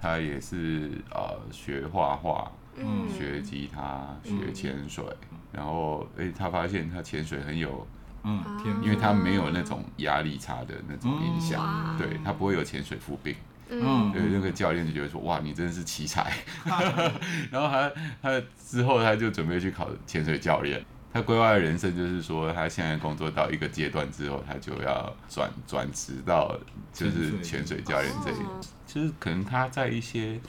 [0.00, 7.86] 他也是呃学画画，嗯，学吉他，学潜水，嗯、然后哎、欸，他发现他潜水很有，
[8.22, 8.42] 嗯，
[8.82, 13.34] 因为他没有那种压力差的那种影响，嗯、对他不会有潜水夫病。
[13.70, 16.32] 嗯，对，那个教练就觉得说，哇，你真的是奇才。
[17.50, 17.90] 然后他
[18.22, 20.84] 他之后他就准备去考潜水教练。
[21.12, 26.58] 他规划的人生就是说，他现在工作到一个阶段之后，他就要转转职到
[26.92, 28.34] 就是潜水教练这一。
[28.84, 30.40] 就是可能他在一些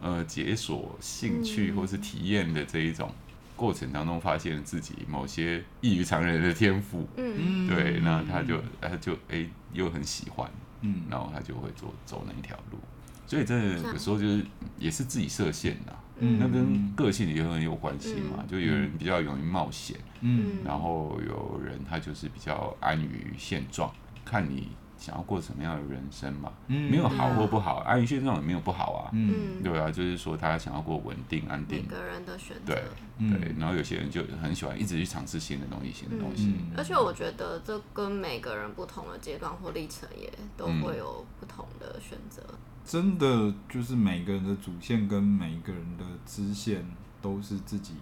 [0.00, 3.12] 呃解锁兴趣或是体验的这一种
[3.56, 7.08] 过程当中，发现自己某些异于常人的天赋。
[7.16, 10.48] 嗯，对，那他就他就哎、欸、又很喜欢。
[10.84, 12.78] 嗯，然后他就会走走那一条路，
[13.26, 14.44] 所以真的有时候就是
[14.78, 18.38] 也是自己设限呐，嗯，那跟个性也很有关系嘛。
[18.42, 23.90] 嗯、就有人比较勇于冒险，嗯，然后有人他就是比较安于现状，
[24.24, 24.68] 看你
[25.04, 32.82] 想要过什么样的人生嘛，嗯，没有好或不好，安于现状也没有不好啊，嗯，对啊，就是说他想要过稳定安定，每个人的选择，对。
[33.16, 36.52] 对，然后有些人就很喜欢一直去尝试新的东西，新的东西。
[36.58, 42.42] 嗯，而且我觉得这跟每个人不同的阶段或历程也都会有不同的选择。
[42.84, 46.84] 真的就是每个人的主线跟每一个人的支线
[47.22, 47.94] 都是自己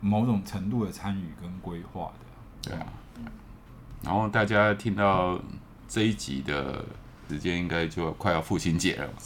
[0.00, 2.70] 某种程度的参与跟规划的。
[2.70, 2.86] 对啊。
[4.02, 5.40] 然后大家听到
[5.90, 6.84] 这一集的
[7.28, 9.18] 时间，应该就快要父亲节了嘛。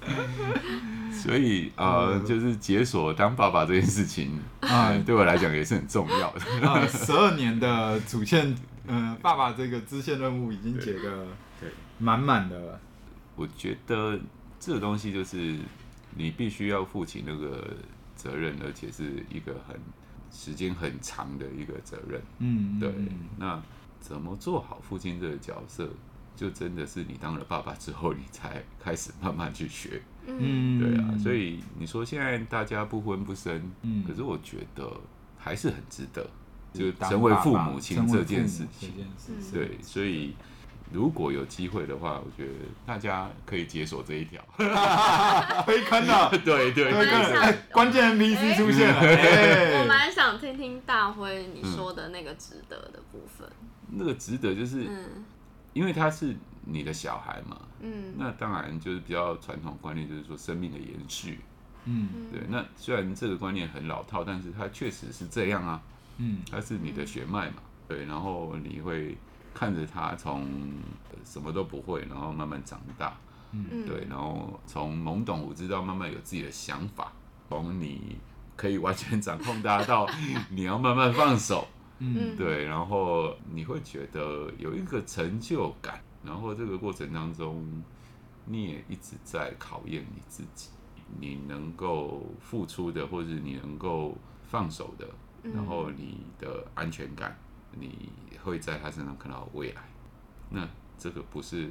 [1.12, 6.40] 所以呃，就是解锁当爸爸这件事情啊， 对我来讲也是很重要的。
[6.66, 11.26] 啊，十二年的主线，嗯，爸爸这个支线任务已经解的
[11.60, 12.80] 对满满的了。
[13.36, 14.18] 我觉得
[14.58, 15.58] 这个东西就是
[16.14, 17.76] 你必须要负起那个
[18.16, 19.78] 责任，而且是一个很
[20.32, 22.22] 时间很长的一个责任。
[22.38, 22.90] 嗯，对。
[23.36, 23.60] 那
[24.00, 25.88] 怎么做好父亲这个角色？
[26.36, 30.00] 就真的是你当了爸爸之后，你才开始慢慢去学。
[30.26, 34.90] 嗯，对啊，所以你说现在大家不婚不生，嗯，可是我觉得
[35.36, 36.26] 还是很值得，
[36.72, 38.90] 就成为父母亲这件事情。
[39.52, 40.34] 对，所以
[40.90, 42.52] 如果有机会的话，我觉得
[42.86, 44.42] 大家可以解锁这一条。
[45.66, 46.90] 可以看到， 对对，
[47.70, 49.80] 关键 NPC 出现了。
[49.82, 53.46] 我蛮想听听大辉你说的那个值得的部分。
[53.92, 54.88] 那个值得就是。
[55.72, 61.38] 因为他是你的小孩嘛，嗯，那当然就是比较传统观念，就是说生命的延续，
[61.84, 62.40] 嗯，对。
[62.48, 65.80] 那虽然这个观念很老套，但是它确实是这样啊，
[66.16, 68.04] 嗯，它是你的血脉嘛，对。
[68.06, 69.16] 然后你会
[69.54, 70.72] 看着他从
[71.24, 73.16] 什么都不会，然后慢慢长大，
[73.52, 74.04] 嗯，对。
[74.10, 77.12] 然后从懵懂无知到慢慢有自己的想法，
[77.48, 78.16] 从你
[78.56, 80.04] 可以完全掌控他到
[80.48, 81.68] 你要慢慢放手。
[82.02, 87.82] 嗯，对，然后你会觉得有一个成就感，然后这个过程当中，
[88.46, 90.70] 你也一直在考验你自己，
[91.20, 94.16] 你能够付出的，或者你能够
[94.48, 95.06] 放手的，
[95.42, 97.36] 然后你的安全感，
[97.78, 98.08] 你
[98.42, 99.82] 会在他身上看到未来。
[100.48, 101.70] 那这个不是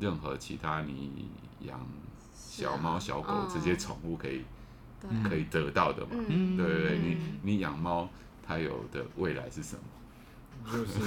[0.00, 1.78] 任何其他你养
[2.34, 4.42] 小猫小狗这些宠物可以
[5.22, 6.10] 可以得到的嘛？
[6.26, 8.10] 对对对，你你养猫。
[8.48, 9.82] 他有的未来是什么？
[10.72, 10.98] 就是，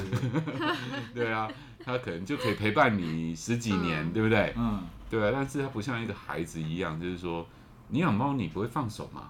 [1.16, 1.50] 对啊，
[1.84, 4.54] 他可能就可以陪伴你十几年，嗯、对不对？
[4.56, 5.32] 嗯，对啊。
[5.34, 7.46] 但是他不像一个孩子一样，就是说，
[7.88, 9.30] 你养猫，你不会放手吗？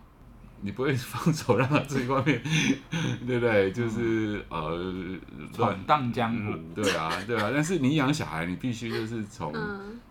[0.63, 2.39] 你不会放手让它自己外面，
[3.25, 3.71] 对不对？
[3.71, 6.53] 就是、嗯、呃，闯荡江湖。
[6.75, 7.49] 对啊，对啊。
[7.51, 9.51] 但是你养小孩，你必须就是从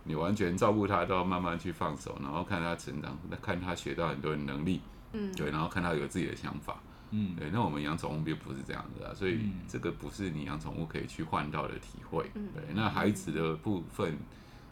[0.02, 4.80] 你完全照顾他，到慢慢去放手，然后看他成长，看他学到很多的能力。
[5.12, 6.76] 嗯，对，然后看他有自己的想法。
[7.10, 12.30] 嗯，对，那我们养宠物并不是这样子啊，所以这个不是你养宠物可以去换到的体会。
[12.34, 14.16] 嗯，对，那孩子的部分，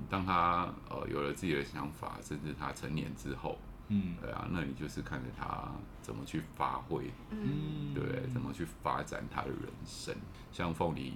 [0.08, 5.68] 当他呃有了自己的想法，甚至他成年之后，嗯，对啊，那你就是看着他
[6.00, 10.14] 怎么去发挥，嗯，对，怎么去发展他的人生。
[10.52, 11.14] 像凤梨，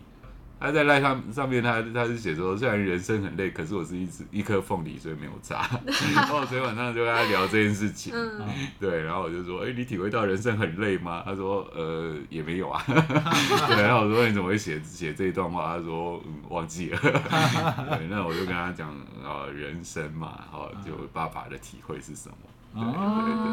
[0.62, 5.68] 他在赖上上面他，他他是写说，虽然人生很累，可是我是一只一颗凤梨，所以没有渣。
[6.14, 8.48] 然后我昨天晚上就跟他聊这件事情，嗯、
[8.78, 11.20] 对，然后我就说，哎、欸，你体会到人生很累吗？
[11.26, 12.80] 他说，呃，也没有啊。
[12.86, 15.76] 对，然后我说，你怎么会写写这一段话？
[15.76, 16.98] 他说，嗯，忘记了。
[17.98, 18.88] 对，那我就跟他讲，
[19.24, 22.36] 啊，人生嘛，哈，就爸爸的体会是什么？
[22.74, 23.44] 对对对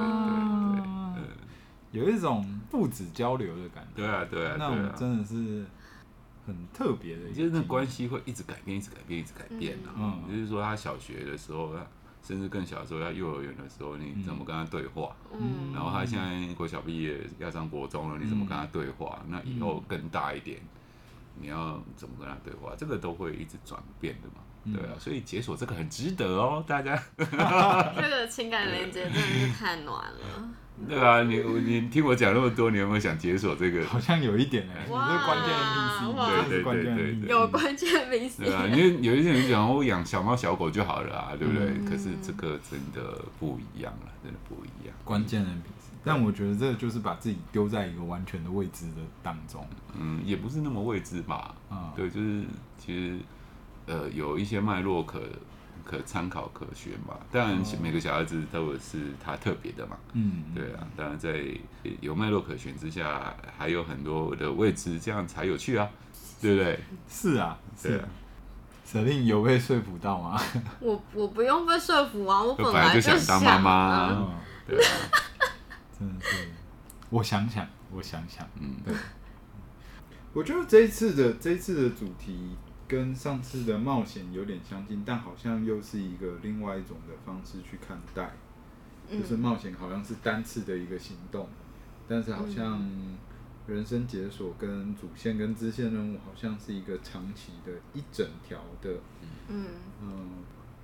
[0.75, 0.83] 对
[1.15, 1.23] 对，
[1.91, 4.03] 对，有一种父子交流的感觉。
[4.03, 5.65] 对啊对啊，那种真的是。
[6.49, 9.93] 很特别的，就是那关系会一直改变，一直改变，一直改变啊。
[9.97, 11.73] 嗯，就是说他小学的时候，
[12.23, 15.15] 甚至更小的时候，他幼儿园的时候，你怎么跟他对话？
[15.31, 19.23] 嗯，然后他现在国小毕业要上国中了，你怎么跟他对话？
[19.27, 20.59] 那以后更大一点，
[21.39, 22.75] 你要怎么跟他对话？
[22.77, 24.43] 这个都会一直转变的嘛。
[24.75, 27.01] 对啊，所以解锁这个很值得哦，大家。
[27.17, 30.49] 这个情感连接真的是太暖了。
[30.87, 33.85] 对啊，你你听我讲那么多，你有没有想解锁这个？
[33.85, 38.45] 好像有一点哎，哇你是关键 NPC，对对对对对，有关键 NPC。
[38.45, 41.67] 对啊，因为有一些人讲我养小猫小狗就好了啊，对不对？
[41.67, 44.95] 嗯、可是这个真的不一样了，真的不一样。
[45.03, 49.67] 关键 NPC，但我觉得这就是把自己丢在一个完全的未知的当中。
[49.99, 51.53] 嗯，也不是那么未知吧？
[51.69, 52.43] 啊、嗯，对，就是
[52.77, 53.19] 其实
[53.85, 55.21] 呃有一些脉络可。
[55.89, 57.17] 可参考可学嘛？
[57.31, 59.97] 当然，每个小孩子都是他特别的嘛。
[60.13, 60.87] 嗯，对啊。
[60.95, 61.43] 当然，在
[61.99, 65.89] 有脉络可循之下，还有很多的未知，这样才有趣啊，
[66.39, 66.79] 对不对？
[67.09, 68.07] 是啊，是啊。
[68.87, 70.39] Celine 有被说服到吗？
[70.79, 74.31] 我我不用被说服啊，我本来就想当妈妈。
[74.67, 74.93] 对啊，
[75.97, 76.49] 真的是。
[77.09, 78.93] 我想想，我想想，嗯，对。
[80.33, 82.55] 我觉得这一次的这一次的主题。
[82.89, 88.33] 跟上次的冒险有点相近，但好像又是一个另外一种的方式去看待。
[89.11, 91.47] 就是冒险好像是单次的一个行动，
[92.07, 92.87] 但是好像
[93.65, 98.99] 人生解锁跟主线跟支线任务好像是一个长期的一整条的，
[99.47, 99.65] 嗯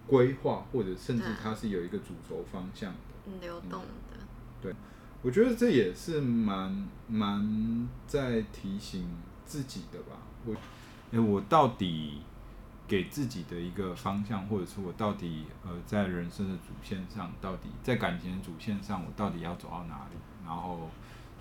[0.08, 4.18] 规划或者甚至它是有一个主轴方向的，流动的。
[4.60, 4.74] 对，
[5.22, 9.08] 我觉得这也是蛮蛮在提醒
[9.46, 10.18] 自己的吧。
[10.46, 10.56] 我。
[11.15, 12.21] 哎，我到底
[12.86, 20.17] 给自己的一个方向，或者是我到底呃，在人生的主线上，到底在感情的主线上，我到底要走到哪里？
[20.45, 20.89] 然后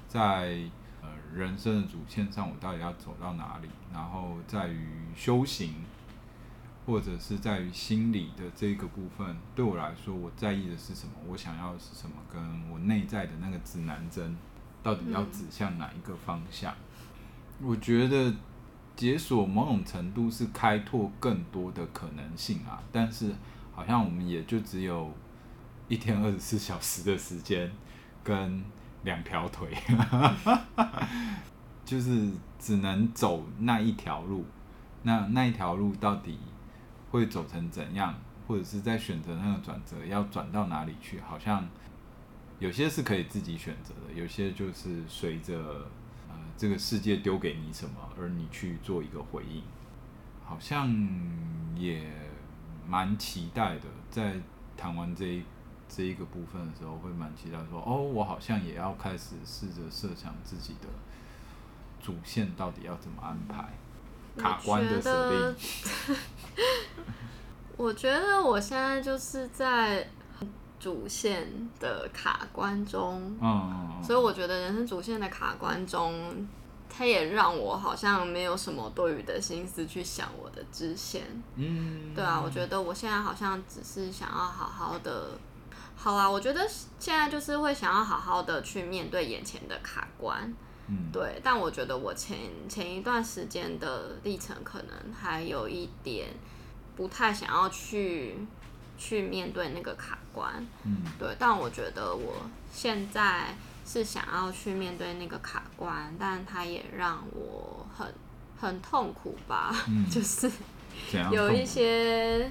[0.07, 0.61] 在
[1.03, 3.69] 呃人生的主线上，我到底要走到哪里？
[3.93, 5.75] 然后在于修行，
[6.87, 11.15] 或者是在于心理的这个部分，对我来说，我在意的是什么？
[11.27, 12.15] 我想要的是什么？
[12.33, 14.37] 跟我内在的那个指南针，
[14.85, 16.73] 到底要指向哪一个方向？
[17.59, 18.33] 嗯、我觉得。
[18.97, 23.35] 解锁某种程度是开拓更多的可能性啊，但是
[23.73, 25.13] 好像我们也就只有
[25.89, 27.71] 一天二十四小时的时间
[28.23, 28.65] 跟
[29.03, 29.77] 两条腿，
[31.85, 34.45] 就是只能走那一条路。
[35.03, 36.39] 那那一条路到底
[37.11, 38.15] 会走成怎样，
[38.47, 41.21] 或者是在选择那个转折要转到哪里去？
[41.21, 41.69] 好像
[42.61, 45.87] 有些是可以自己选择的，有些就是随着。
[46.57, 49.63] 这个世界丢给你什么，而你去做一个回应，
[50.45, 50.89] 好像
[51.77, 52.11] 也
[52.89, 53.85] 蛮期待的。
[54.11, 54.37] 在
[54.77, 55.43] 谈完这一
[55.89, 60.89] 这一个部分的时候，会蛮期待说，哦，我好像也要开始试着设想自己的
[62.01, 63.75] 主线到底要怎么安排，
[64.37, 66.17] 卡关的设定。
[67.77, 70.09] 我觉得我现在就是在。
[70.81, 71.47] 主线
[71.81, 76.47] 的卡关中，嗯，所以我觉得人生主线的卡关中，
[76.91, 81.23] 它也让我好像没有什么多余的心思去想我的支线，
[81.57, 85.39] 嗯，对啊，我觉得我现在好像只是想要好好的，
[85.97, 90.53] 好啊，我觉得现在就是会想要好好的去面对眼前的卡关，
[90.89, 92.37] 嗯，对，但我觉得我前
[92.69, 96.29] 前一段时间的历程可能还有一点
[96.95, 98.37] 不太想要去。
[98.97, 103.55] 去面对那个卡关，嗯，对，但我觉得我现在
[103.85, 108.15] 是想要去面对那个卡关，但它也让我很
[108.59, 110.51] 很痛苦吧，嗯、 就是
[111.31, 112.51] 有一些，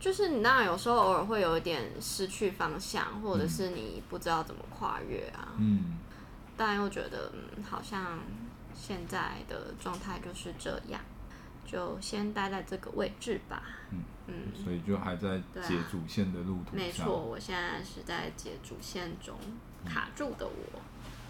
[0.00, 5.98] 就是你那有时候偶尔会有一点失去方向，或者是你不知道怎么跨越啊，嗯，
[6.56, 8.18] 但又觉得嗯，好像
[8.74, 11.00] 现在的状态就是这样。
[11.72, 13.62] 就先待在这个位置吧。
[13.90, 16.86] 嗯嗯，所以就还在解主线的路途上。
[16.86, 19.34] 没错，我现在是在解主线中
[19.84, 20.80] 卡住的我。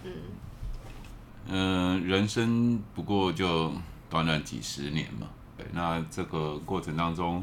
[0.04, 0.12] 嗯。
[1.46, 3.72] 嗯、呃，人生不过就
[4.10, 5.28] 短短几十年嘛。
[5.56, 7.42] 对，那这个过程当中，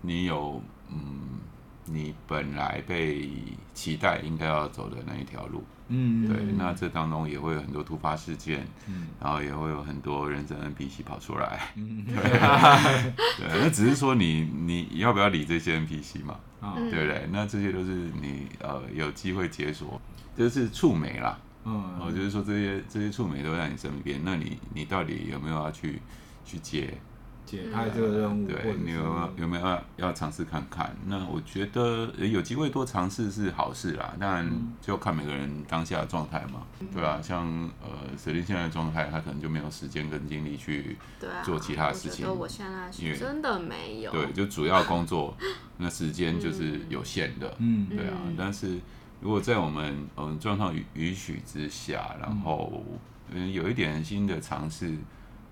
[0.00, 1.40] 你有嗯，
[1.84, 3.30] 你本来被
[3.74, 17.28] 期待应该要走的那一条路，嗯，对，那这当中也会有很多突发事件，嗯，然后也会有很多人生 NPC 跑出来，嗯， 对，对，那只是说你你要不要理这些 NPC 嘛，啊，嗯对不对？
[17.30, 20.00] 那这些都是你呃有机会解锁，
[20.36, 26.00] 就是触媒啦，嗯，哦，就是说这些这些触媒都在你身边，那你你到底有没有要去
[26.44, 26.92] 去接？
[27.46, 30.94] 解开这个任务，对你有没有有没有要要尝试看看？
[31.06, 37.22] 那我觉得有机会多尝试是好事啦，当然就看每个人当下的状态嘛，对、啊？
[37.22, 37.46] 像
[37.80, 37.88] 呃
[38.18, 40.98] ，Celine 现在的状态，他可能就没有时间跟精力去
[41.44, 42.26] 做其他的事情。
[42.26, 44.10] 对啊、我觉得我现在是真的没有。
[44.10, 45.36] 对，就主要工作，
[45.78, 47.54] 那时间就是有限的。
[47.58, 48.18] 嗯，对啊。
[48.36, 48.78] 但是
[49.20, 52.82] 如果在我们嗯状况允允许之下，然后
[53.30, 54.96] 嗯有一点新的尝试。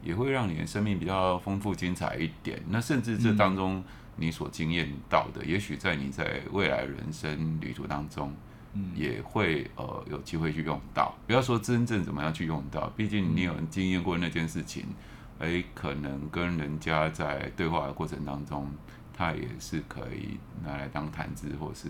[0.04, 2.62] 也会让你的生命比较丰富精彩一点。
[2.68, 3.82] 那甚至这当中
[4.16, 8.32] 你所经验到的，嗯、也许在你在未来人生旅途当中，
[8.74, 11.14] 嗯、也会呃有机会去用到。
[11.26, 14.84] 不要说真正怎么样去用到，毕竟你有经验过那件事情，
[15.38, 18.70] 哎，可能跟人家在对话的过程当中，
[19.12, 21.88] 他也是可以拿来当谈资，或是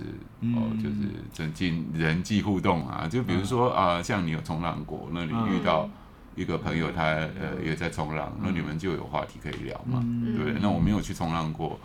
[0.55, 3.09] 哦、呃，就是增进人际互动啊。
[3.09, 5.85] 就比如说啊、呃，像你有冲浪过，那你遇到。
[5.87, 5.91] 嗯
[6.37, 7.03] 一个朋友他
[7.41, 10.05] 呃也在冲浪，那你们就有话题可以聊嘛，
[10.37, 10.55] 对。
[10.61, 11.79] 那我没有去冲浪过，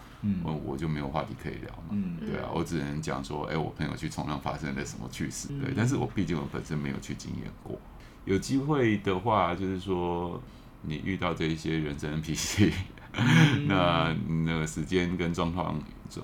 [0.43, 2.49] 我我就没有话题可以聊嘛，对啊。
[2.53, 5.73] 我只能讲说，哎，我朋友去冲浪发生了什么趣事，对。
[5.75, 7.79] 但是我毕竟我本身没有去经验过，
[8.25, 10.41] 有机会的话，就是说
[10.81, 12.71] 你遇到这一些人生 NPC，
[13.67, 15.79] 那那个时间跟状况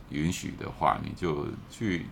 [0.10, 2.06] 允许的话，你就去。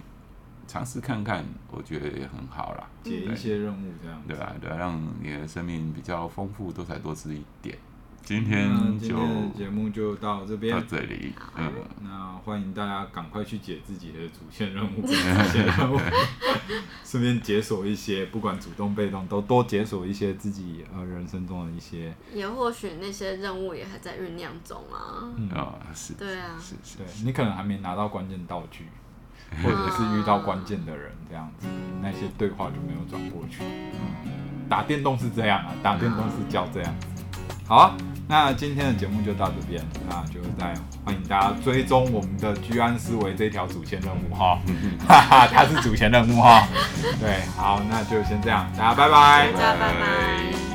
[0.74, 2.90] 尝试看看，我觉得也很好啦。
[3.04, 4.20] 解一些任务这样。
[4.28, 7.78] 对啊，对啊，让你的生命比较丰富、多彩多姿一点。
[8.24, 9.16] 今天就
[9.56, 10.76] 节目就到这边。
[10.76, 11.72] 到这里，嗯。
[12.02, 16.00] 那欢迎大家赶快去解自己的主线任务， 主线任务，
[17.06, 22.12] 顺便解锁一些，不管主动被动，都多解锁一些自己呃人生中的一些。
[22.34, 25.30] 也或许那些任务也还在酝酿中啊。
[25.38, 25.50] 嗯，
[25.94, 26.16] 是。
[26.16, 26.98] 对啊，是是。
[26.98, 28.88] 对，你可能还没拿到关键道具。
[29.62, 31.68] 或者是遇到关键的人这样子，
[32.01, 33.60] 那些对话就没有转过去。
[33.62, 37.08] 嗯，打电动是这样啊，打电动是叫这样子。
[37.68, 37.95] 好啊，
[38.28, 40.74] 那今天的节目就到这边，那就再
[41.06, 44.60] 欢迎大家追踪我们的居安思维这条主线任务哈，
[45.08, 46.68] 哈哈，它是主线任务哈。
[47.20, 50.73] 对，好，那就先这样，大家拜拜，大家拜拜。